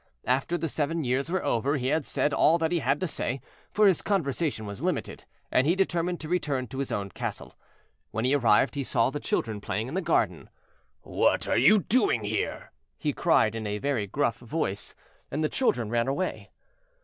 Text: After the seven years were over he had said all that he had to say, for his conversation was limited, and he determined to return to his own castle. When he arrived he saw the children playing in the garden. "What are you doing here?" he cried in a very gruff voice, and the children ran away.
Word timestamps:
After 0.25 0.57
the 0.57 0.67
seven 0.67 1.03
years 1.03 1.29
were 1.29 1.45
over 1.45 1.77
he 1.77 1.89
had 1.89 2.07
said 2.07 2.33
all 2.33 2.57
that 2.57 2.71
he 2.71 2.79
had 2.79 2.99
to 3.01 3.05
say, 3.07 3.39
for 3.69 3.85
his 3.85 4.01
conversation 4.01 4.65
was 4.65 4.81
limited, 4.81 5.25
and 5.51 5.67
he 5.67 5.75
determined 5.75 6.19
to 6.21 6.27
return 6.27 6.65
to 6.69 6.79
his 6.79 6.91
own 6.91 7.11
castle. 7.11 7.55
When 8.09 8.25
he 8.25 8.33
arrived 8.33 8.73
he 8.73 8.83
saw 8.83 9.11
the 9.11 9.19
children 9.19 9.61
playing 9.61 9.87
in 9.87 9.93
the 9.93 10.01
garden. 10.01 10.49
"What 11.01 11.47
are 11.47 11.55
you 11.55 11.83
doing 11.83 12.23
here?" 12.23 12.71
he 12.97 13.13
cried 13.13 13.53
in 13.53 13.67
a 13.67 13.77
very 13.77 14.07
gruff 14.07 14.39
voice, 14.39 14.95
and 15.29 15.43
the 15.43 15.49
children 15.49 15.91
ran 15.91 16.07
away. 16.07 16.49